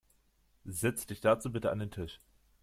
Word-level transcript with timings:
Setzt 0.65 1.11
dich 1.11 1.21
dazu 1.21 1.51
bitte 1.51 1.69
an 1.69 1.77
den 1.77 1.91
Tisch. 1.91 2.19